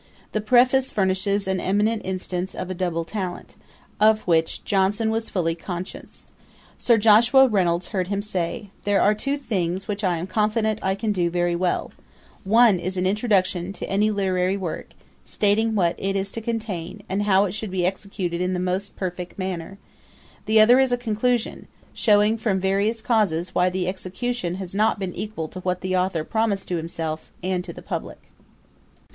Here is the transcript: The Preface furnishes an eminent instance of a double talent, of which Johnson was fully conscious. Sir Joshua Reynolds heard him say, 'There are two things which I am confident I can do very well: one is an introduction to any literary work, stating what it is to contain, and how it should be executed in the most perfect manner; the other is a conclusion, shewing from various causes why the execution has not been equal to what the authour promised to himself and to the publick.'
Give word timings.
The 0.31 0.41
Preface 0.41 0.89
furnishes 0.89 1.47
an 1.47 1.59
eminent 1.59 2.01
instance 2.03 2.55
of 2.55 2.71
a 2.71 2.73
double 2.73 3.05
talent, 3.05 3.53
of 3.99 4.23
which 4.23 4.63
Johnson 4.65 5.11
was 5.11 5.29
fully 5.29 5.53
conscious. 5.53 6.25
Sir 6.75 6.97
Joshua 6.97 7.47
Reynolds 7.47 7.89
heard 7.89 8.07
him 8.07 8.23
say, 8.23 8.71
'There 8.83 8.99
are 8.99 9.13
two 9.13 9.37
things 9.37 9.87
which 9.87 10.03
I 10.03 10.17
am 10.17 10.25
confident 10.25 10.79
I 10.81 10.95
can 10.95 11.11
do 11.11 11.29
very 11.29 11.55
well: 11.55 11.91
one 12.43 12.79
is 12.79 12.97
an 12.97 13.05
introduction 13.05 13.73
to 13.73 13.87
any 13.87 14.09
literary 14.09 14.57
work, 14.57 14.87
stating 15.23 15.75
what 15.75 15.93
it 15.99 16.15
is 16.15 16.31
to 16.31 16.41
contain, 16.41 17.03
and 17.07 17.21
how 17.21 17.45
it 17.45 17.51
should 17.53 17.69
be 17.69 17.85
executed 17.85 18.41
in 18.41 18.53
the 18.53 18.59
most 18.59 18.95
perfect 18.95 19.37
manner; 19.37 19.77
the 20.47 20.59
other 20.59 20.79
is 20.79 20.91
a 20.91 20.97
conclusion, 20.97 21.67
shewing 21.93 22.39
from 22.39 22.59
various 22.59 23.03
causes 23.03 23.53
why 23.53 23.69
the 23.69 23.87
execution 23.87 24.55
has 24.55 24.73
not 24.73 24.97
been 24.97 25.13
equal 25.13 25.47
to 25.49 25.59
what 25.59 25.81
the 25.81 25.95
authour 25.95 26.23
promised 26.23 26.67
to 26.69 26.77
himself 26.77 27.31
and 27.43 27.63
to 27.63 27.71
the 27.71 27.83
publick.' 27.83 28.31